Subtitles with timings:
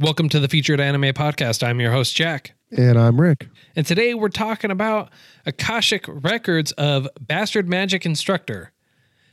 [0.00, 1.62] Welcome to the Featured Anime Podcast.
[1.62, 2.54] I'm your host, Jack.
[2.74, 3.48] And I'm Rick.
[3.76, 5.10] And today we're talking about
[5.44, 8.72] Akashic Records of Bastard Magic Instructor.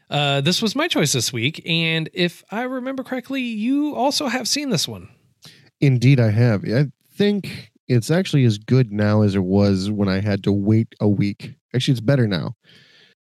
[0.09, 1.61] Uh, this was my choice this week.
[1.65, 5.07] And if I remember correctly, you also have seen this one.
[5.79, 6.65] Indeed, I have.
[6.65, 10.95] I think it's actually as good now as it was when I had to wait
[10.99, 11.53] a week.
[11.73, 12.57] Actually, it's better now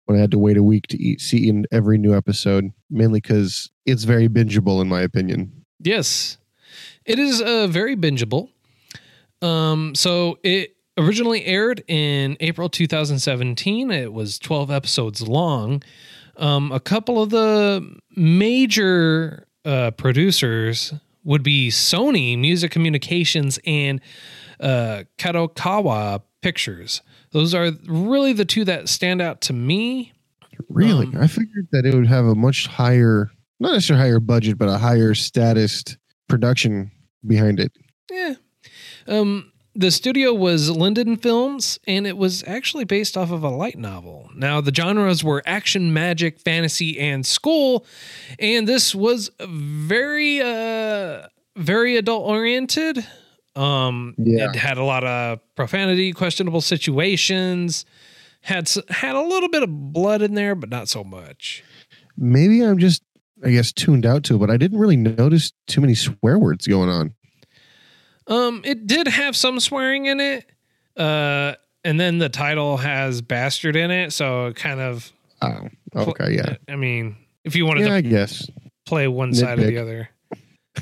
[0.05, 3.20] when I had to wait a week to eat, see in every new episode, mainly
[3.20, 5.64] because it's very bingeable, in my opinion.
[5.80, 6.39] Yes,
[7.05, 8.49] it is uh, very bingeable.
[9.41, 13.91] Um, so it originally aired in April 2017.
[13.91, 15.83] It was 12 episodes long.
[16.38, 24.00] Um, a couple of the major uh, producers would be Sony Music Communications and
[24.59, 27.02] uh, Kadokawa Pictures.
[27.31, 30.13] Those are really the two that stand out to me.
[30.69, 31.07] Really?
[31.07, 34.69] Um, I figured that it would have a much higher, not necessarily higher budget, but
[34.69, 35.83] a higher status
[36.28, 36.92] production
[37.26, 37.72] behind it.
[38.12, 38.36] Yeah.
[39.08, 43.78] Um, the studio was Liden Films, and it was actually based off of a light
[43.78, 44.30] novel.
[44.36, 47.86] Now, the genres were action, magic, fantasy, and school,
[48.40, 53.06] and this was very, uh, very adult oriented.
[53.56, 54.50] Um, Yeah.
[54.50, 57.86] it had a lot of profanity, questionable situations.
[58.42, 61.64] Had had a little bit of blood in there, but not so much.
[62.18, 63.02] Maybe I'm just,
[63.44, 66.67] I guess, tuned out to it, but I didn't really notice too many swear words
[66.67, 67.14] going on.
[68.28, 70.45] Um, it did have some swearing in it.
[70.97, 76.34] Uh, and then the title has bastard in it, so it kind of Oh, okay,
[76.35, 76.56] yeah.
[76.68, 78.50] I mean, if you wanted Yeah, to I guess.
[78.85, 80.09] play one side or the other.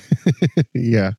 [0.73, 1.11] yeah.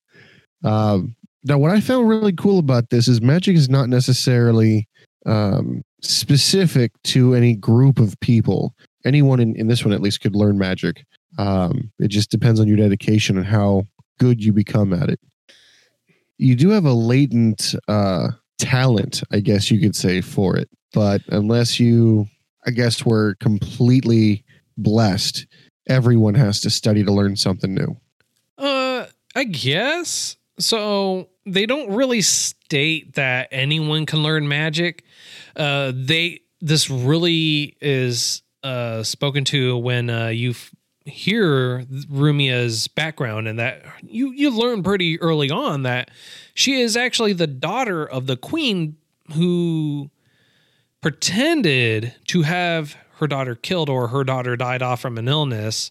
[0.62, 1.14] Um,
[1.44, 4.88] now, what I found really cool about this is magic is not necessarily
[5.26, 8.74] um, specific to any group of people.
[9.04, 11.04] Anyone in, in this one, at least, could learn magic.
[11.38, 13.86] Um, it just depends on your dedication and how
[14.18, 15.20] good you become at it.
[16.38, 18.28] You do have a latent uh,
[18.58, 20.68] talent, I guess you could say, for it.
[20.92, 22.26] But unless you,
[22.66, 24.44] I guess, were completely
[24.76, 25.46] blessed,
[25.88, 27.96] everyone has to study to learn something new.
[28.58, 31.28] Uh, I guess so.
[31.46, 35.04] They don't really state that anyone can learn magic.
[35.54, 40.73] Uh, they this really is uh spoken to when uh you f-
[41.06, 46.10] hear Rumia's background and that you you learn pretty early on that
[46.54, 48.96] she is actually the daughter of the queen
[49.34, 50.10] who
[51.02, 55.90] pretended to have her daughter killed or her daughter died off from an illness.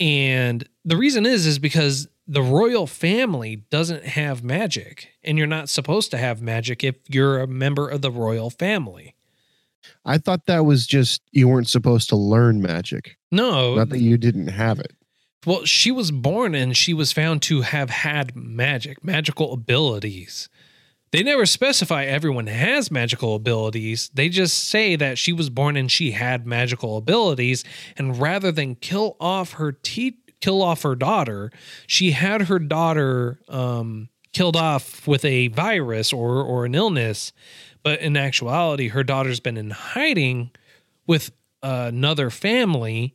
[0.00, 5.68] And the reason is is because the royal family doesn't have magic and you're not
[5.68, 9.14] supposed to have magic if you're a member of the royal family
[10.04, 13.74] I thought that was just you weren't supposed to learn magic, no.
[13.74, 14.92] Not that you didn't have it.
[15.46, 20.48] well she was born and she was found to have had magic magical abilities.
[21.12, 24.10] They never specify everyone has magical abilities.
[24.14, 27.64] They just say that she was born and she had magical abilities.
[27.98, 31.52] And rather than kill off her te- kill off her daughter
[31.86, 37.32] she had her daughter um, killed off with a virus or or an illness
[37.82, 40.50] but in actuality her daughter's been in hiding
[41.06, 41.32] with
[41.62, 43.14] another family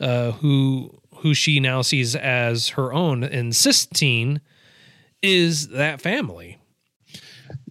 [0.00, 4.40] uh, who who she now sees as her own and Sistine
[5.22, 6.58] is that family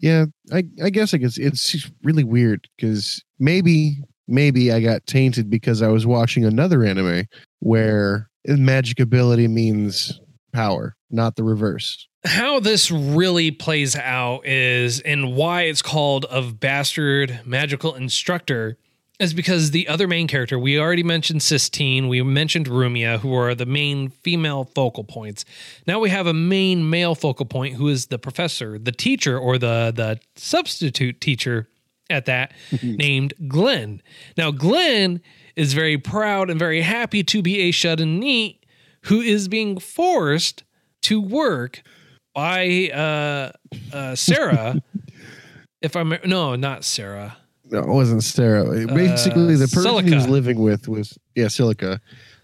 [0.01, 5.49] Yeah, I, I guess I guess it's really weird because maybe maybe I got tainted
[5.49, 7.25] because I was watching another anime
[7.59, 10.19] where magic ability means
[10.53, 12.07] power, not the reverse.
[12.25, 18.77] How this really plays out is and why it's called of bastard magical instructor
[19.19, 23.55] is because the other main character we already mentioned Sistine, we mentioned Rumia, who are
[23.55, 25.45] the main female focal points.
[25.87, 29.57] Now we have a main male focal point who is the professor, the teacher, or
[29.57, 31.69] the the substitute teacher
[32.09, 34.01] at that, named Glenn.
[34.37, 35.21] Now Glenn
[35.55, 38.65] is very proud and very happy to be a shut in NEET
[39.03, 40.63] who is being forced
[41.03, 41.81] to work
[42.39, 43.51] by uh,
[43.91, 44.81] uh, Sarah.
[45.81, 47.35] if I'm no, not Sarah.
[47.65, 48.63] No, it wasn't Sarah.
[48.87, 51.99] Basically, the person he was living with was yeah, Celica,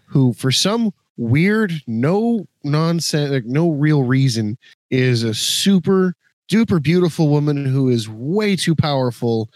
[0.06, 4.58] who for some weird, no nonsense, like no real reason,
[4.92, 6.14] is a super
[6.52, 9.50] duper beautiful woman who is way too powerful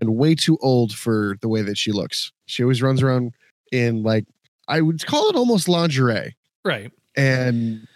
[0.00, 2.32] and way too old for the way that she looks.
[2.46, 3.34] She always runs around
[3.70, 4.24] in like
[4.66, 6.34] I would call it almost lingerie.
[6.64, 6.90] Right.
[7.16, 7.86] And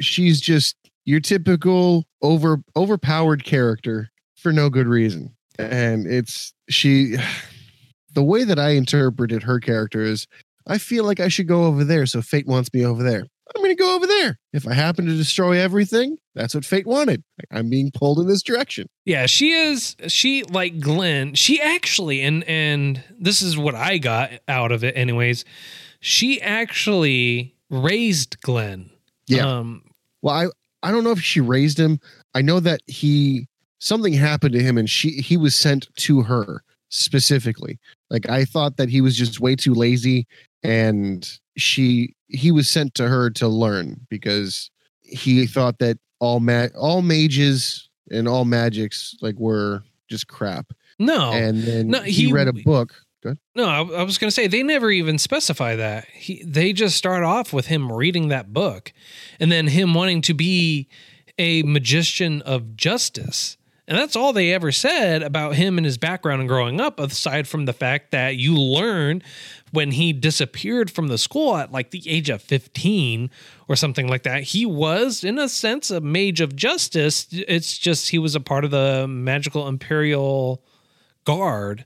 [0.00, 0.76] she's just
[1.08, 5.34] your typical over overpowered character for no good reason.
[5.58, 7.16] And it's she
[8.12, 10.26] the way that I interpreted her character is
[10.66, 13.22] I feel like I should go over there, so fate wants me over there.
[13.56, 14.38] I'm going to go over there.
[14.52, 17.24] If I happen to destroy everything, that's what fate wanted.
[17.50, 18.86] I'm being pulled in this direction.
[19.06, 21.34] Yeah, she is she like Glenn.
[21.34, 25.46] She actually and and this is what I got out of it anyways.
[26.00, 28.90] She actually raised Glenn.
[29.26, 29.46] Yeah.
[29.46, 29.84] Um
[30.20, 30.48] Well, I
[30.82, 32.00] I don't know if she raised him.
[32.34, 33.46] I know that he
[33.80, 37.78] something happened to him and she he was sent to her specifically.
[38.10, 40.26] Like I thought that he was just way too lazy
[40.62, 44.70] and she he was sent to her to learn because
[45.02, 50.72] he thought that all ma- all mages and all magics like were just crap.
[50.98, 51.32] no.
[51.32, 52.94] and then no, he, he- read a book.
[53.22, 53.38] Good.
[53.56, 56.06] No, I, I was going to say they never even specify that.
[56.14, 58.92] He, they just start off with him reading that book,
[59.40, 60.88] and then him wanting to be
[61.36, 63.56] a magician of justice,
[63.88, 67.00] and that's all they ever said about him and his background and growing up.
[67.00, 69.22] Aside from the fact that you learn
[69.72, 73.30] when he disappeared from the school at like the age of fifteen
[73.66, 77.26] or something like that, he was in a sense a mage of justice.
[77.32, 80.62] It's just he was a part of the magical imperial
[81.24, 81.84] guard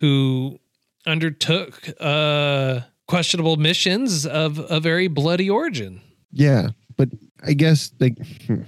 [0.00, 0.58] who
[1.06, 6.00] undertook uh questionable missions of a very bloody origin.
[6.32, 7.08] Yeah, but
[7.44, 8.62] I guess like hmm.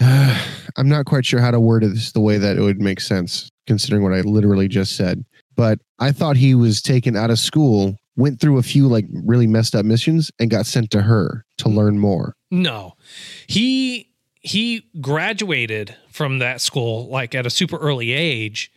[0.00, 3.50] I'm not quite sure how to word this the way that it would make sense,
[3.66, 5.24] considering what I literally just said.
[5.56, 9.46] But I thought he was taken out of school, went through a few like really
[9.46, 12.34] messed up missions, and got sent to her to learn more.
[12.50, 12.94] No.
[13.46, 14.08] He
[14.40, 18.72] he graduated from that school like at a super early age.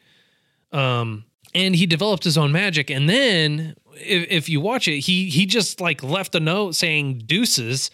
[0.72, 2.90] Um and he developed his own magic.
[2.90, 7.24] And then if, if you watch it he he just like left a note saying
[7.26, 7.92] deuces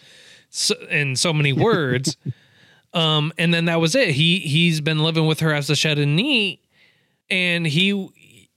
[0.50, 2.16] so, in so many words.
[2.92, 4.08] Um and then that was it.
[4.08, 6.60] He he's been living with her as a shed and NEET
[7.30, 8.08] and he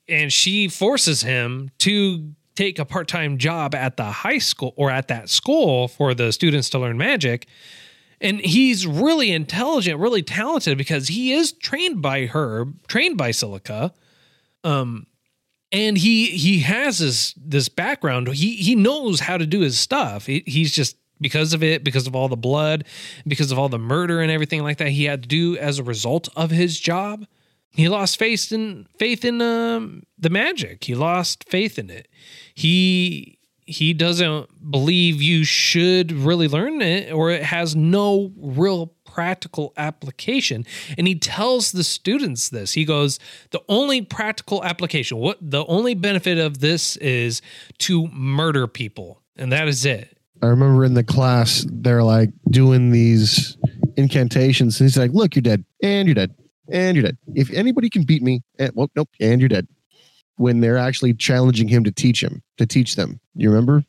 [0.08, 5.08] and she forces him to take a part-time job at the high school or at
[5.10, 7.46] that school for the students to learn magic.
[8.22, 13.92] And he's really intelligent really talented because he is trained by her trained by Celica
[14.64, 15.08] um
[15.72, 18.28] and he he has this this background.
[18.30, 20.28] He he knows how to do his stuff.
[20.28, 22.86] He, he's just because of it because of all the blood
[23.26, 25.84] because of all the murder and everything like that he had to do as a
[25.84, 27.26] result of his job
[27.76, 30.84] he lost faith in faith in um, the magic.
[30.84, 32.08] He lost faith in it.
[32.54, 39.74] He he doesn't believe you should really learn it or it has no real practical
[39.78, 40.66] application
[40.98, 43.20] and he tells the students this he goes
[43.52, 47.42] the only practical application what the only benefit of this is
[47.78, 52.92] to murder people and that is it I remember in the class they're like doing
[52.92, 53.56] these
[53.96, 56.36] incantations, and he's like, "Look, you're dead, and you're dead,
[56.70, 57.18] and you're dead.
[57.34, 59.70] If anybody can beat me, and, well, nope, and you're dead."
[60.36, 63.86] When they're actually challenging him to teach him, to teach them, you remember?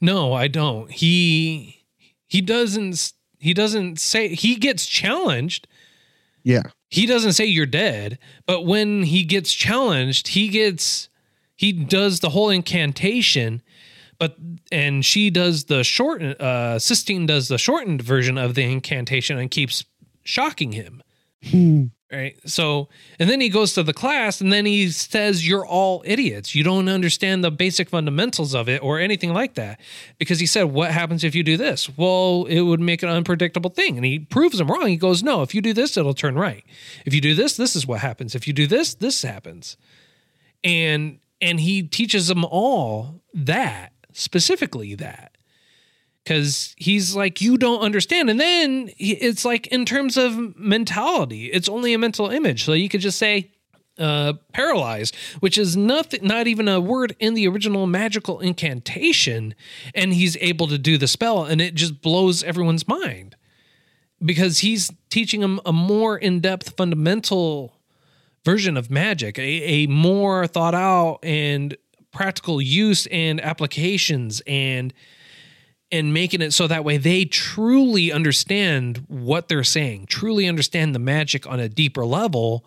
[0.00, 1.84] no i don't he
[2.26, 5.66] he doesn't he doesn't say he gets challenged.
[6.42, 11.08] Yeah, he doesn't say you're dead, but when he gets challenged, he gets
[11.56, 13.62] he does the whole incantation,
[14.18, 14.36] but
[14.70, 19.50] and she does the short uh Sistine does the shortened version of the incantation and
[19.50, 19.84] keeps
[20.22, 21.02] shocking him.
[22.12, 22.36] Right.
[22.44, 22.88] So,
[23.20, 26.56] and then he goes to the class and then he says, You're all idiots.
[26.56, 29.78] You don't understand the basic fundamentals of it or anything like that.
[30.18, 31.88] Because he said, What happens if you do this?
[31.96, 33.96] Well, it would make an unpredictable thing.
[33.96, 34.88] And he proves him wrong.
[34.88, 36.64] He goes, No, if you do this, it'll turn right.
[37.06, 38.34] If you do this, this is what happens.
[38.34, 39.76] If you do this, this happens.
[40.64, 45.36] And and he teaches them all that, specifically that
[46.24, 48.30] because he's like you don't understand.
[48.30, 52.64] And then he- it's like in terms of mentality it's only a mental image.
[52.64, 53.50] So you could just say
[53.98, 59.54] uh paralyzed which is nothing not even a word in the original magical incantation.
[59.94, 63.36] And he's able to do the spell and it just blows everyone's mind.
[64.22, 67.74] Because he's teaching them a more in-depth fundamental
[68.44, 71.76] version of magic a, a more thought out and
[72.12, 74.92] practical use and applications and
[75.92, 80.98] and making it so that way they truly understand what they're saying, truly understand the
[80.98, 82.64] magic on a deeper level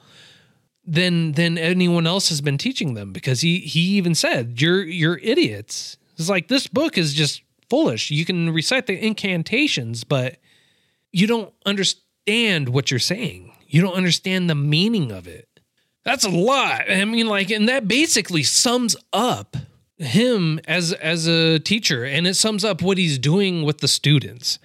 [0.86, 3.14] than than anyone else has been teaching them.
[3.14, 8.12] Because he he even said, "You're you're idiots." It's like this book is just foolish.
[8.12, 10.38] You can recite the incantations, but
[11.12, 13.52] you don't understand what you're saying.
[13.68, 15.48] You don't understand the meaning of it.
[16.04, 16.92] That's a lot.
[16.92, 19.56] I mean, like, and that basically sums up
[20.04, 24.60] him as as a teacher, and it sums up what he's doing with the students.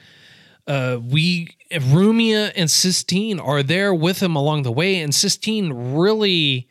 [0.67, 6.69] Uh, we Rumia and Sistine are there with him along the way, and Sistine really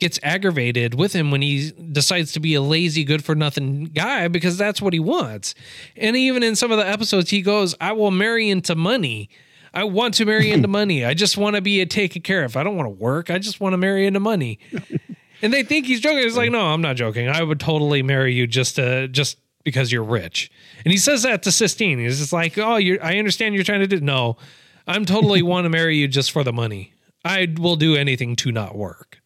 [0.00, 4.28] gets aggravated with him when he decides to be a lazy, good for nothing guy
[4.28, 5.54] because that's what he wants.
[5.96, 9.30] And even in some of the episodes, he goes, I will marry into money.
[9.72, 11.04] I want to marry into money.
[11.04, 12.56] I just want to be a taken care of.
[12.56, 13.30] I don't want to work.
[13.30, 14.58] I just want to marry into money.
[15.44, 16.26] and they think he's joking.
[16.26, 17.28] It's like, no, I'm not joking.
[17.28, 20.50] I would totally marry you just to just because you're rich.
[20.84, 21.98] And he says that to Sistine.
[21.98, 24.00] He's just like, oh, you I understand you're trying to do.
[24.00, 24.38] No,
[24.86, 26.94] I'm totally want to marry you just for the money.
[27.26, 29.18] I will do anything to not work.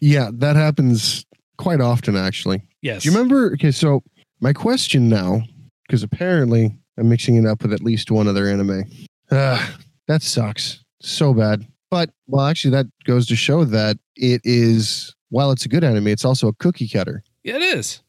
[0.00, 1.26] Yeah, that happens
[1.58, 2.62] quite often, actually.
[2.80, 3.02] Yes.
[3.02, 3.52] Do you remember?
[3.52, 4.02] Okay, so
[4.40, 5.42] my question now,
[5.86, 8.84] because apparently I'm mixing it up with at least one other anime.
[9.30, 9.66] Uh,
[10.08, 11.66] that sucks so bad.
[11.90, 16.08] But, well, actually, that goes to show that it is, while it's a good anime,
[16.08, 17.22] it's also a cookie cutter.
[17.42, 18.00] Yeah, it is.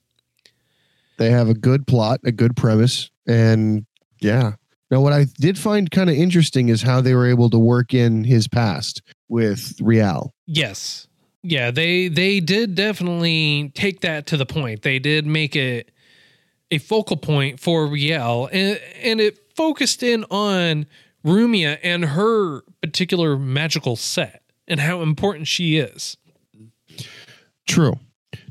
[1.18, 3.86] They have a good plot, a good premise, and
[4.20, 4.54] yeah.
[4.90, 7.94] Now, what I did find kind of interesting is how they were able to work
[7.94, 10.34] in his past with Rial.
[10.46, 11.08] Yes.
[11.44, 14.84] Yeah, they they did definitely take that to the point.
[14.84, 15.92] They did make it
[16.70, 20.86] a focal point for Riel and and it focused in on
[21.26, 26.18] Rumia and her particular magical set and how important she is.
[27.68, 28.00] True.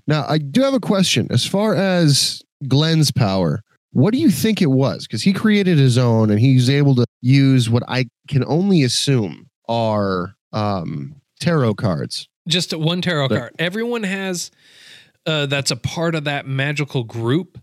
[0.06, 1.26] Now, I do have a question.
[1.30, 3.62] As far as Glenn's power,
[3.92, 5.06] what do you think it was?
[5.06, 9.48] Because he created his own and he's able to use what I can only assume
[9.68, 12.28] are um, tarot cards.
[12.48, 13.54] Just one tarot card.
[13.58, 14.50] Everyone has
[15.26, 17.58] uh, that's a part of that magical group.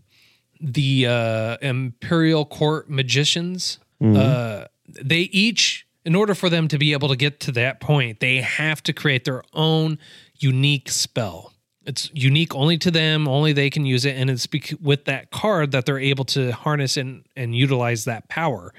[0.60, 3.78] The uh, Imperial Court magicians.
[4.00, 8.20] Uh, they each, in order for them to be able to get to that point,
[8.20, 9.98] they have to create their own
[10.38, 11.52] unique spell.
[11.84, 14.46] It's unique only to them, only they can use it, and it's
[14.80, 18.74] with that card that they're able to harness and, and utilize that power.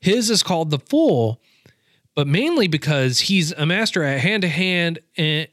[0.00, 1.42] His is called the Fool,
[2.14, 5.00] but mainly because he's a master at hand to hand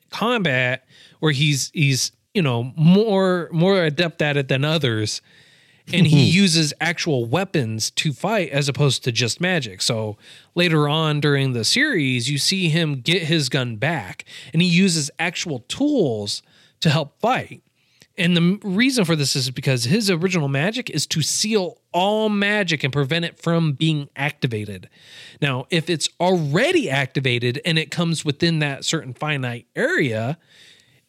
[0.09, 0.85] combat,
[1.19, 5.21] where he's he's you know more more adept at it than others,
[5.91, 6.35] and he mm-hmm.
[6.35, 9.81] uses actual weapons to fight as opposed to just magic.
[9.81, 10.17] So
[10.55, 15.11] later on during the series, you see him get his gun back, and he uses
[15.19, 16.41] actual tools
[16.81, 17.63] to help fight.
[18.17, 22.83] And the reason for this is because his original magic is to seal all magic
[22.83, 24.89] and prevent it from being activated.
[25.41, 30.37] Now, if it's already activated and it comes within that certain finite area,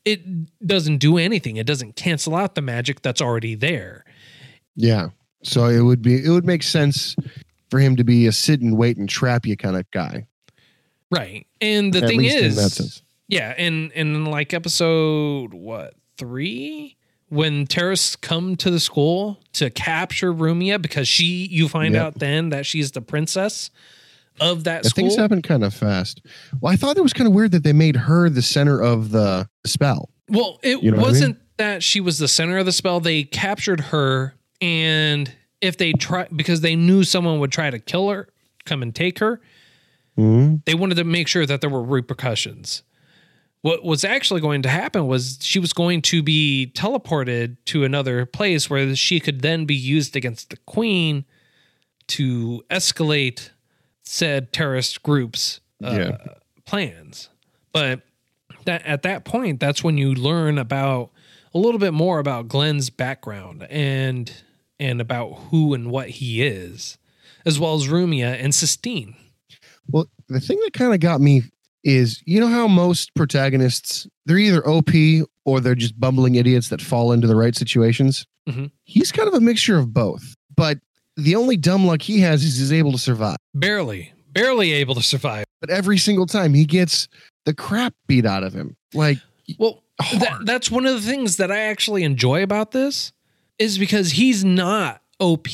[0.05, 1.57] it doesn't do anything.
[1.57, 4.05] It doesn't cancel out the magic that's already there.
[4.77, 5.09] Yeah.
[5.43, 7.17] So it would be it would make sense
[7.71, 10.27] for him to be a sit and wait and trap you kind of guy.
[11.11, 11.47] Right.
[11.61, 13.03] And the At thing is, that sense.
[13.29, 16.97] yeah, and and like episode what three,
[17.29, 22.03] when terrorists come to the school to capture Rumia because she, you find Yep.
[22.03, 23.71] out then that she's the princess
[24.41, 25.05] of that Yeah, school.
[25.05, 26.23] things happen kind of fast.
[26.61, 29.11] Well, I thought it was kind of weird that they made her the center of
[29.11, 30.09] the spell.
[30.29, 31.13] Well, it You know what I mean?
[31.13, 33.01] wasn't that she was the center of the spell.
[33.01, 38.09] They captured her, and if they try because they knew someone would try to kill
[38.09, 38.29] her,
[38.65, 39.41] come and take her,
[40.19, 40.65] Mhm.
[40.65, 42.83] they wanted to make sure that there were repercussions.
[43.63, 48.27] What was actually going to happen was she was going to be teleported to another
[48.27, 51.25] place where she could then be used against the queen
[52.09, 53.51] to escalate
[54.03, 56.17] said terrorist groups' uh, Yeah.
[56.67, 57.29] plans.
[57.73, 58.03] But
[58.65, 61.11] that at that point, that's when you learn about
[61.55, 64.31] a little bit more about Glenn's background and
[64.83, 66.99] and about who and what he is,
[67.47, 69.15] as well as Rumia and Sistine.
[69.89, 71.43] Well, the thing that kind of got me
[71.85, 74.91] is you know how most protagonists they're either OP
[75.45, 78.27] or they're just bumbling idiots that fall into the right situations.
[78.49, 78.71] Mhm.
[78.85, 80.79] He's kind of a mixture of both, but
[81.17, 83.37] the only dumb luck he has is he's able to survive.
[83.55, 85.45] Barely, barely able to survive.
[85.61, 87.07] But every single time he gets
[87.45, 89.19] the crap beat out of him, like
[89.59, 93.13] Well, that, that's one of the things that I actually enjoy about this
[93.63, 95.47] is because he's not OP.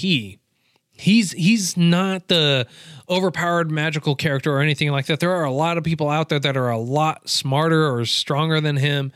[0.91, 2.67] He's he's not the
[3.09, 5.21] overpowered magical character or anything like that.
[5.21, 8.61] There are a lot of people out there that are a lot smarter or stronger
[8.61, 9.12] than him.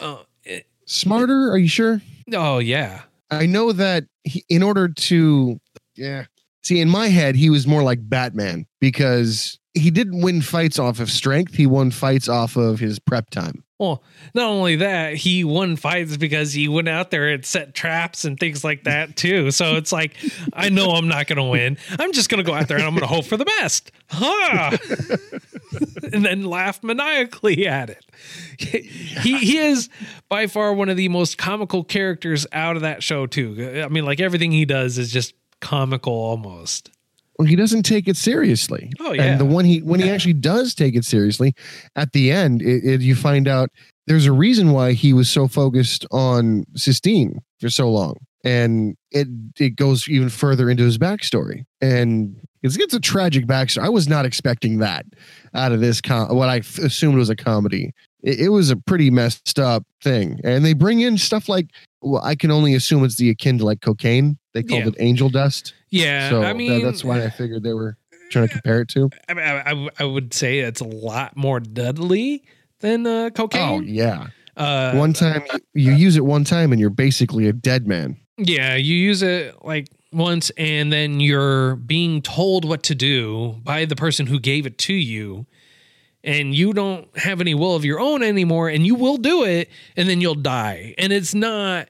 [0.00, 1.50] Uh, it- smarter.
[1.50, 2.00] Are you sure?
[2.34, 5.58] oh yeah, I know that he, in order to,
[5.96, 6.26] yeah.
[6.62, 11.00] See, in my head, he was more like Batman because he didn't win fights off
[11.00, 11.54] of strength.
[11.54, 13.64] He won fights off of his prep time.
[13.78, 14.02] Well,
[14.34, 18.38] not only that, he won fights because he went out there and set traps and
[18.38, 19.52] things like that too.
[19.52, 20.16] So it's like,
[20.52, 21.78] I know I'm not going to win.
[21.98, 23.92] I'm just going to go out there and I'm going to hope for the best.
[24.08, 24.76] Huh?
[26.12, 28.04] and then laugh maniacally at it.
[28.58, 28.80] He,
[29.38, 29.88] he is
[30.28, 33.82] by far one of the most comical characters out of that show too.
[33.84, 36.90] I mean, like everything he does is just comical almost.
[37.46, 38.90] He doesn't take it seriously.
[38.98, 39.22] Oh, yeah.
[39.22, 41.54] And the one he when he actually does take it seriously,
[41.94, 43.70] at the end, it, it, you find out
[44.08, 49.28] there's a reason why he was so focused on Sistine for so long, and it
[49.58, 53.84] it goes even further into his backstory, and it's it's a tragic backstory.
[53.84, 55.06] I was not expecting that
[55.54, 57.92] out of this com- what I f- assumed was a comedy.
[58.22, 61.68] It, it was a pretty messed up thing, and they bring in stuff like
[62.02, 64.38] well, I can only assume it's the akin to like cocaine.
[64.54, 64.88] They called Yeah.
[64.88, 65.74] it angel dust.
[65.90, 67.96] Yeah, So I mean, that's why I figured they were
[68.30, 69.10] trying to compare it to.
[69.28, 72.44] I, mean, I, I, would say it's a lot more deadly
[72.80, 73.84] than uh, Oh cocaine.
[73.84, 74.26] yeah,
[74.56, 75.42] uh, one time
[75.74, 78.16] you, you use it one time and you're basically a dead man.
[78.36, 83.84] yeah, you use it like once, and then you're being told what to do by
[83.84, 85.46] the person who gave it to you,
[86.24, 89.70] and you don't have any will of your own anymore, and you will do it,
[89.96, 91.88] and then you'll die, and it's not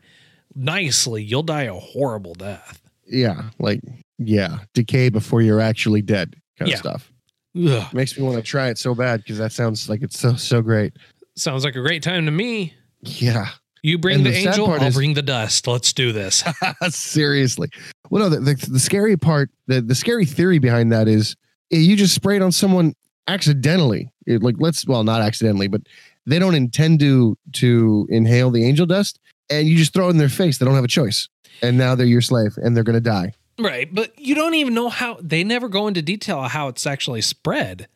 [0.55, 1.23] nicely.
[1.23, 2.81] You'll die a horrible death.
[3.09, 3.81] Yeah, like
[4.19, 6.75] yeah, decay before you're actually dead kind Yeah.
[6.75, 7.13] of stuff.
[7.57, 7.95] Ugh.
[7.95, 10.63] Makes me want to try it so bad because that sounds like it's so so
[10.63, 10.93] great.
[11.37, 12.75] Sounds like a great time to me.
[13.01, 13.51] Yeah,
[13.83, 15.67] You bring the, the angel, I'll is- bring the dust.
[15.69, 16.43] Let's do this.
[16.91, 17.69] seriously.
[18.11, 21.37] Well, no, the, the the scary part, the the scary theory behind that is
[21.73, 22.95] eh, you just sprayed on someone
[23.29, 24.11] accidentally.
[24.27, 25.83] It, like let's well, not accidentally, but
[26.27, 30.19] they don't intend to to inhale the angel dust, and you just throw it in
[30.19, 30.59] their face.
[30.59, 31.29] They don't have a choice,
[31.63, 33.33] and now they're your slave, and they're gonna die.
[33.59, 37.23] Right, but you don't even know how they never go into detail how it's actually
[37.23, 37.89] spread.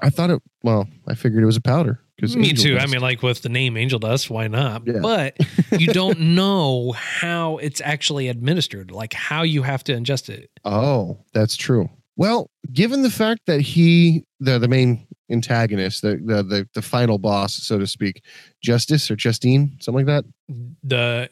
[0.00, 0.42] I thought it.
[0.62, 2.78] Well, I figured it was a powder because Me too.
[2.78, 4.86] I mean, like with the name Angel Dust, why not?
[4.86, 5.00] Yeah.
[5.00, 5.36] But
[5.78, 10.50] you don't know how it's actually administered, like how you have to ingest it.
[10.64, 11.88] Oh, that's true.
[12.16, 17.18] Well, given the fact that he, the the main antagonist, the the the, the final
[17.18, 18.22] boss, so to speak,
[18.62, 20.24] Justice or Justine, something like that.
[20.82, 21.30] The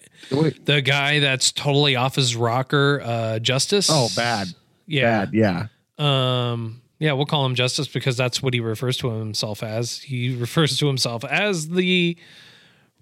[0.65, 3.89] the guy that's totally off his rocker, uh, Justice.
[3.91, 4.49] Oh, bad.
[4.87, 5.27] Yeah.
[5.27, 5.67] Bad, yeah.
[5.99, 6.79] Um.
[6.99, 9.99] Yeah, we'll call him Justice because that's what he refers to himself as.
[9.99, 12.17] He refers to himself as the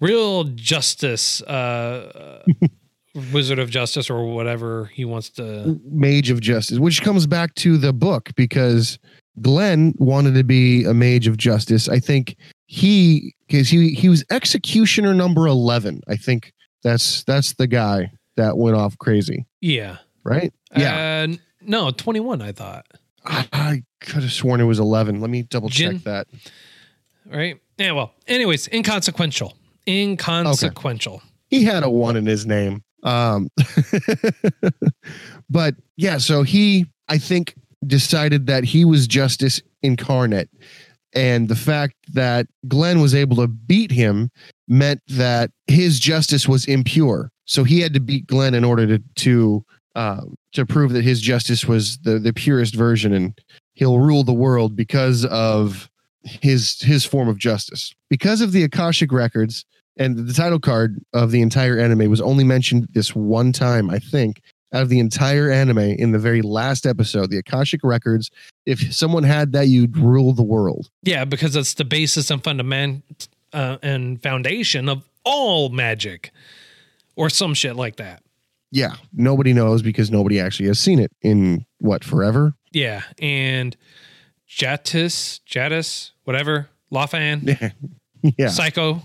[0.00, 2.66] real Justice, uh, uh,
[3.30, 5.78] Wizard of Justice, or whatever he wants to.
[5.84, 8.98] Mage of Justice, which comes back to the book because
[9.40, 11.88] Glenn wanted to be a Mage of Justice.
[11.88, 16.00] I think he because he he was executioner number eleven.
[16.08, 19.98] I think that's that's the guy that went off crazy, Yeah.
[20.24, 20.52] right?
[20.76, 22.40] Yeah, Uh, no, twenty one.
[22.42, 22.86] I thought.
[23.24, 25.20] I, I could have sworn it was eleven.
[25.20, 26.26] Let me double check that.
[27.26, 27.58] Right.
[27.76, 27.92] Yeah.
[27.92, 28.14] Well.
[28.26, 29.56] Anyways, inconsequential.
[29.86, 31.22] Inconsequential.
[31.48, 32.82] he had a one in his name.
[33.02, 33.48] Um,
[35.50, 37.54] but yeah, so he, I think,
[37.86, 40.50] decided that he was justice incarnate.
[41.12, 44.30] And the fact that Glenn was able to beat him
[44.68, 47.30] meant that his justice was impure.
[47.46, 49.64] So he had to beat Glenn in order to to
[49.96, 53.36] um, to prove that his justice was the the purest version, and
[53.74, 55.90] he'll rule the world because of
[56.22, 57.92] his his form of justice.
[58.08, 59.64] Because of the Akashic records,
[59.96, 63.98] and the title card of the entire anime was only mentioned this one time, I
[63.98, 64.40] think,
[64.72, 67.30] out of the entire anime in the very last episode.
[67.30, 68.30] The Akashic records.
[68.66, 70.90] If someone had that, you'd rule the world.
[71.02, 76.30] Yeah, because it's the basis and fundament uh, and foundation of all magic,
[77.16, 78.22] or some shit like that.
[78.70, 82.54] Yeah, nobody knows because nobody actually has seen it in what forever.
[82.72, 83.76] Yeah, and
[84.48, 87.72] Jatis, Jatis, whatever, Lafan,
[88.38, 89.02] yeah, Psycho.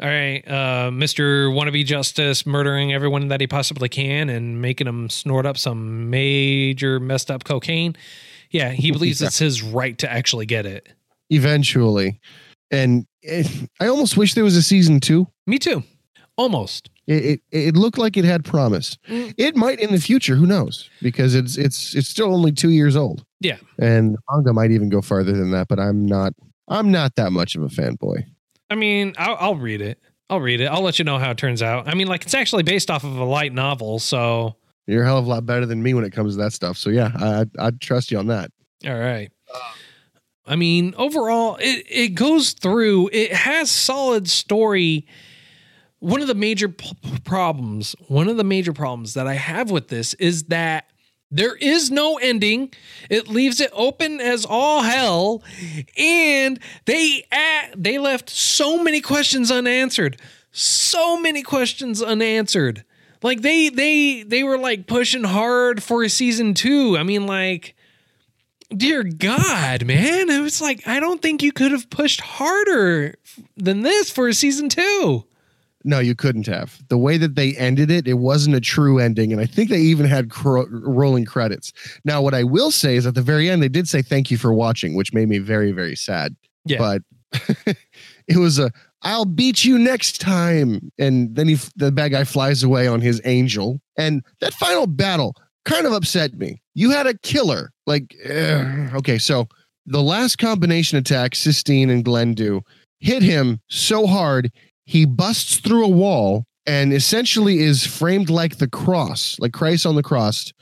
[0.00, 5.08] All right, uh, Mister Wannabe Justice murdering everyone that he possibly can and making them
[5.10, 7.94] snort up some major messed up cocaine.
[8.50, 9.28] Yeah, he believes Yeah.
[9.28, 10.88] it's his right to actually get it.
[11.30, 12.20] eventually.
[12.70, 13.46] And it,
[13.80, 15.28] I almost wish there was a season two.
[15.46, 15.82] Me too,
[16.36, 16.88] almost.
[17.06, 18.96] It, it it looked like it had promise.
[19.08, 19.34] Mm.
[19.36, 20.36] It might in the future.
[20.36, 20.88] Who knows?
[21.02, 23.24] Because it's it's it's still only two years old.
[23.40, 23.58] Yeah.
[23.78, 25.68] and manga might even go farther than that.
[25.68, 26.32] But I'm not.
[26.68, 28.24] I'm not that much of a fanboy.
[28.72, 29.98] I mean, I'll, I'll read it.
[30.30, 30.66] I'll read it.
[30.66, 31.86] I'll let you know how it turns out.
[31.88, 34.56] I mean, like it's actually based off of a light novel, so
[34.86, 36.78] You're a hell of a lot better than me when it comes to that stuff.
[36.78, 38.50] So yeah, I I'd, I'd trust you on that.
[38.86, 39.30] all right.
[40.46, 43.10] I mean, overall, it it goes through.
[43.12, 45.06] It has solid story.
[45.98, 49.88] One of the major p- problems, one of the major problems that I have with
[49.88, 50.86] this is that
[51.34, 52.72] There is no ending.
[53.08, 55.42] It leaves it open as all hell,
[55.96, 57.24] and they
[57.74, 60.20] they left so many questions unanswered.
[60.52, 62.84] So many questions unanswered.
[63.22, 66.98] Like they they they were like pushing hard for a season 2.
[66.98, 67.74] I mean like
[68.76, 70.28] dear god, man.
[70.28, 73.14] It was like I don't think you could have pushed harder
[73.56, 75.24] than this for a season 2.
[75.84, 76.78] No, you couldn't have.
[76.88, 79.32] The way that they ended it, it wasn't a true ending.
[79.32, 81.72] And I think they even had cro- rolling credits.
[82.04, 84.38] Now, what I will say is at the very end, they did say thank you
[84.38, 86.36] for watching, which made me very, very sad.
[86.64, 86.78] Yeah.
[86.78, 87.02] But
[88.28, 88.70] it was a,
[89.02, 90.92] I'll beat you next time.
[90.98, 93.80] And then he, the bad guy flies away on his angel.
[93.96, 96.60] And that final battle kind of upset me.
[96.74, 97.72] You had a killer.
[97.86, 98.94] Like, ugh.
[98.94, 99.48] okay, so
[99.86, 102.62] the last combination attack, Sistine and Glenn do,
[103.00, 104.52] hit him so hard
[104.84, 109.94] he busts through a wall and essentially is framed like the cross, like Christ on
[109.96, 110.52] the cross.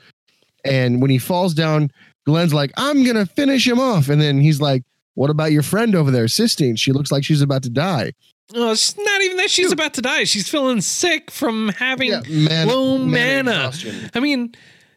[0.65, 1.91] And when he falls down,
[2.25, 4.09] Glenn's like, I'm going to finish him off.
[4.09, 4.83] And then he's like,
[5.15, 6.75] What about your friend over there, Sistine?
[6.75, 8.13] She looks like she's about to die.
[8.53, 9.73] Oh, it's not even that she's Dude.
[9.79, 10.25] about to die.
[10.25, 13.71] She's feeling sick from having Yeah, man- low mana mana.
[14.13, 14.53] I mean,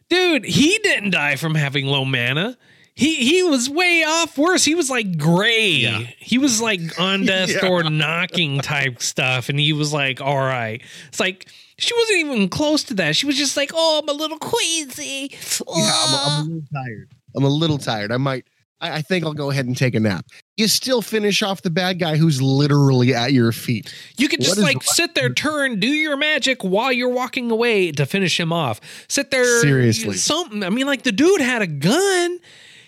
[0.09, 2.57] dude, he didn't die from having low mana.
[2.95, 4.63] He he was way off worse.
[4.63, 5.69] He was like gray.
[5.69, 5.99] Yeah.
[6.17, 7.61] He was like on death's Yeah.
[7.61, 12.49] door knocking type stuff, and he was like, "All right." It's like she wasn't even
[12.49, 13.17] close to that.
[13.17, 16.43] She was just like, "Oh, I'm a little queasy." Yeah, I'm, I'm a oh.
[16.47, 17.11] little tired.
[17.35, 18.11] I'm a little tired.
[18.13, 18.45] I might,
[18.79, 20.25] I, I think I'll go ahead and take a nap.
[20.55, 23.93] You still finish off the bad guy who's literally at your feet.
[24.17, 27.91] You could just is like sit there, turn, do your magic while you're walking away
[27.91, 28.79] to finish him off.
[29.09, 30.15] Sit there, Seriously.
[30.15, 30.63] something.
[30.63, 32.39] I mean, like the dude had a gun.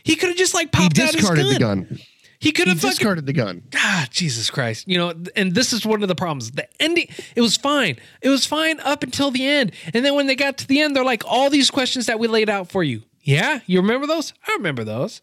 [0.07, 1.53] He could have just like He popped out his discarded gun.
[1.53, 1.99] the gun.
[2.39, 2.89] He could have fucking.
[2.91, 3.63] discarded the gun.
[3.75, 4.87] Ah, Jesus Christ!
[4.87, 6.51] You know, and this is one of the problems.
[6.51, 7.97] The ending, it was fine.
[8.21, 10.95] It was fine up until the end, and then when they got to the end,
[10.95, 13.01] they're like, all these questions that we laid out for you.
[13.23, 14.33] Yeah, you remember those?
[14.47, 15.21] I remember those.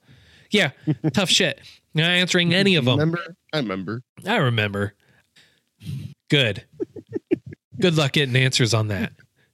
[0.51, 0.73] Yeah,
[1.15, 1.61] tough shit.
[1.95, 2.99] Not answering any of them.
[2.99, 3.37] Remember?
[3.53, 4.03] I remember.
[4.27, 4.95] I remember.
[6.29, 6.65] Good.
[7.81, 9.13] Good luck getting answers on that.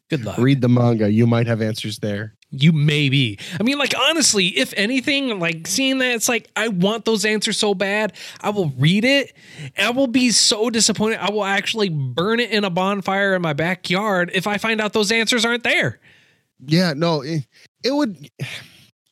[0.09, 0.39] Good luck.
[0.39, 1.11] Read the manga.
[1.11, 2.35] You might have answers there.
[2.53, 3.39] You may be.
[3.59, 7.57] I mean, like, honestly, if anything, like seeing that, it's like, I want those answers
[7.59, 8.15] so bad.
[8.41, 9.33] I will read it.
[9.77, 11.19] And I will be so disappointed.
[11.21, 14.93] I will actually burn it in a bonfire in my backyard if I find out
[14.93, 16.01] those answers aren't there.
[16.67, 17.47] Yeah, no, it,
[17.85, 18.29] it would.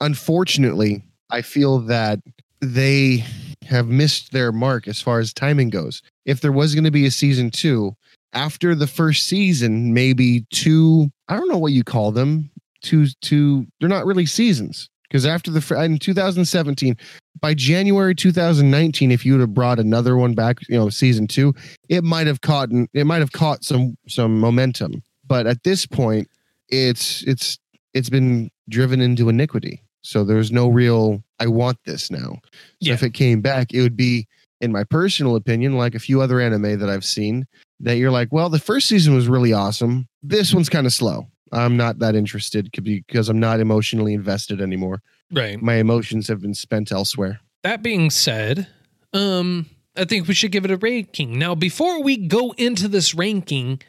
[0.01, 2.19] Unfortunately, I feel that
[2.61, 3.25] they
[3.67, 6.03] have missed their mark as far as timing goes.
[6.27, 7.95] If there was going to be a season two,
[8.33, 12.51] after the first season, maybe two, I don't know what you call them,
[12.89, 14.89] two, two, they're not really seasons.
[15.09, 16.97] Because after the, in 2017,
[17.41, 21.55] by January 2019, if you would have brought another one back, you know, season two,
[21.89, 25.03] it might have caught, it might have caught some, some momentum.
[25.27, 26.29] But at this point,
[26.69, 27.59] it's, it's,
[27.95, 29.83] it's been driven into iniquity.
[30.03, 32.41] So there's no real, I want this now.
[32.43, 32.95] So Yeah.
[32.95, 34.27] if it came back, it would be,
[34.61, 37.47] in my personal opinion, like a few other anime that I've seen,
[37.81, 40.07] that you're like, well, the first season was really awesome.
[40.23, 41.29] This one's kind of slow.
[41.53, 45.03] I'm not that interested because I'm not emotionally invested anymore.
[45.31, 45.61] Right.
[45.61, 47.41] My emotions have been spent elsewhere.
[47.63, 48.69] That being said,
[49.13, 51.39] um, I think we should give it a ranking.
[51.39, 53.83] Now, before we go into this ranking,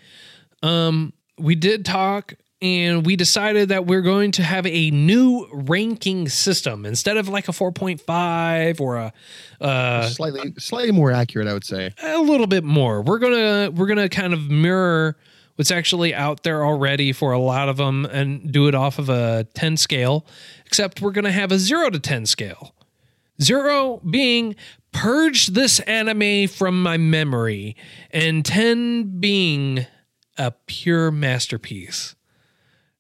[0.64, 6.28] um, we did talk and we decided that we're going to have a new ranking
[6.28, 9.14] system instead of like a 4.5 or a
[9.62, 11.92] uh, slightly, slightly more accurate, I would say.
[12.04, 13.02] a little bit more.
[13.02, 15.16] We're gonna we're gonna kind of mirror
[15.60, 19.10] what's actually out there already for a lot of them and do it off of
[19.10, 20.26] a 10 scale,
[20.66, 22.74] except we're gonna have a zero to 10 scale.
[23.42, 24.56] Zero being
[24.94, 27.76] purge this anime from my memory,
[28.12, 29.86] and 10 being
[30.38, 32.16] a pure masterpiece.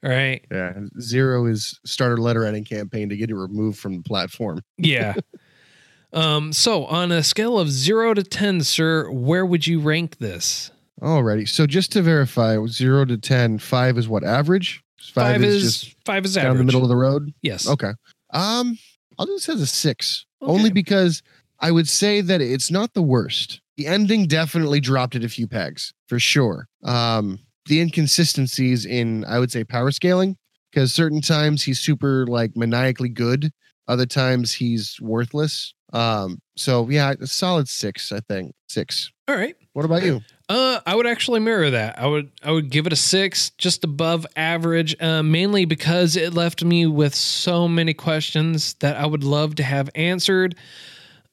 [0.03, 0.45] All right.
[0.51, 0.81] Yeah.
[0.99, 4.59] Zero is starter letter writing campaign to get it removed from the platform.
[4.77, 5.15] Yeah.
[6.11, 10.71] um, so on a scale of zero to 10, sir, where would you rank this?
[11.01, 11.47] Alrighty.
[11.47, 14.83] So just to verify, zero to ten, five is what average?
[15.13, 16.57] Five, is, just five is down average.
[16.59, 17.33] the middle of the road.
[17.41, 17.67] Yes.
[17.67, 17.91] Okay.
[18.33, 18.77] Um,
[19.17, 20.51] I'll do this as a six, Okay.
[20.51, 21.21] only because
[21.59, 23.62] I would say that it's not the worst.
[23.77, 26.67] The ending definitely dropped it a few pegs for sure.
[26.83, 30.38] Um, the inconsistencies in I would say power scaling
[30.71, 33.51] because certain times he's super like maniacally good,
[33.88, 35.73] other times he's worthless.
[35.93, 39.12] Um, so yeah, a solid six, I think six.
[39.27, 39.55] All right.
[39.73, 40.21] What about you?
[40.49, 41.99] Uh, I would actually mirror that.
[41.99, 46.33] I would I would give it a six, just above average, uh, mainly because it
[46.33, 50.55] left me with so many questions that I would love to have answered.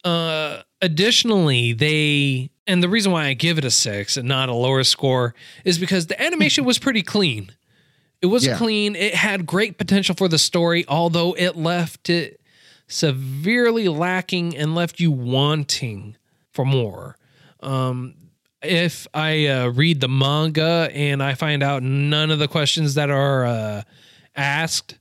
[0.05, 4.55] Uh, additionally, they and the reason why I give it a six and not a
[4.55, 7.53] lower score is because the animation was pretty clean.
[8.21, 8.59] It was Yeah.
[8.59, 8.97] clean.
[8.97, 12.39] It had great potential for the story, although it left it
[12.87, 16.17] severely lacking and left you wanting
[16.53, 17.17] for more.
[17.61, 18.15] Um,
[18.67, 23.11] if I uh, read the manga and I find out none of the questions that
[23.11, 23.83] are uh,
[24.35, 24.99] asked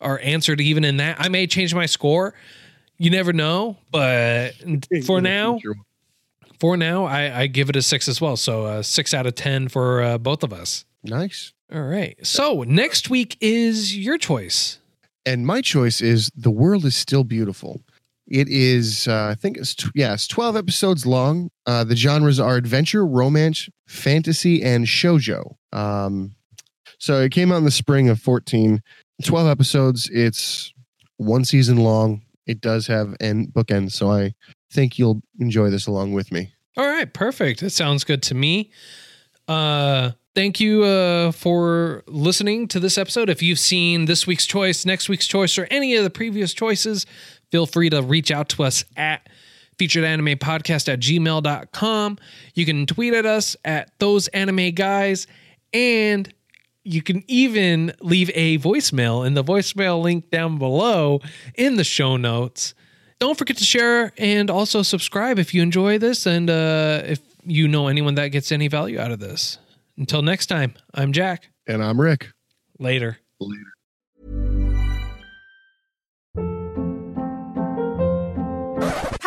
[0.00, 2.34] are answered even in that, I may change my score.
[2.98, 4.52] You never know, but
[5.04, 5.58] for now,
[6.58, 8.36] for now, I, I give it a six as well.
[8.36, 10.84] So uh, six out of ten for uh, both of us.
[11.04, 11.52] Nice.
[11.72, 12.16] All right.
[12.24, 14.78] So next week is your choice.
[15.26, 17.82] And my choice is The World is Still Beautiful.
[18.28, 21.50] It is, uh, I think it's, tw- yeah, it's 12 episodes long.
[21.64, 25.54] Uh, the genres are adventure, romance, fantasy, and shoujo.
[25.72, 26.34] Um,
[26.98, 28.82] so it came out in the spring of 14.
[29.24, 30.10] 12 episodes.
[30.12, 30.72] It's
[31.18, 32.22] one season long.
[32.46, 33.92] It does have end bookends.
[33.92, 34.34] So I
[34.72, 36.52] think you'll enjoy this along with me.
[36.76, 37.60] All right, perfect.
[37.60, 38.70] That sounds good to me.
[39.48, 43.30] Uh thank you uh for listening to this episode.
[43.30, 47.06] If you've seen this week's choice, next week's choice, or any of the previous choices,
[47.50, 49.28] feel free to reach out to us at
[49.78, 52.18] featured anime podcast at gmail.com.
[52.54, 55.26] You can tweet at us at those anime guys
[55.72, 56.32] and
[56.82, 61.20] you can even leave a voicemail in the voicemail link down below
[61.56, 62.74] in the show notes.
[63.18, 67.66] Don't forget to share and also subscribe if you enjoy this and uh, if you
[67.66, 69.58] know anyone that gets any value out of this.
[69.96, 71.48] Until next time, I'm Jack.
[71.66, 72.28] And I'm Rick.
[72.78, 73.18] Later.